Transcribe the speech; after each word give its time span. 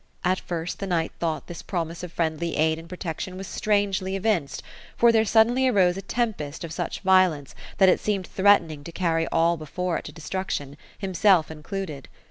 At 0.23 0.39
first 0.39 0.79
the 0.79 0.87
knight 0.87 1.11
thought 1.19 1.45
this 1.45 1.61
promise 1.61 2.01
of 2.01 2.11
friendly 2.11 2.55
aid 2.55 2.79
and 2.79 2.89
protection 2.89 3.37
was 3.37 3.45
strangely 3.45 4.15
evinced, 4.15 4.63
for 4.97 5.11
there 5.11 5.23
suddenly 5.25 5.67
arose 5.67 5.95
a 5.95 6.01
tempest 6.01 6.63
of 6.63 6.71
such 6.73 7.01
violence 7.01 7.53
that 7.77 7.87
it 7.87 7.99
seemed 7.99 8.25
threatening 8.25 8.83
to 8.83 8.91
carry 8.91 9.27
all 9.27 9.57
before 9.57 9.99
it 9.99 10.05
to 10.05 10.11
de 10.11 10.21
struction, 10.21 10.75
himself 10.97 11.51
included. 11.51 12.09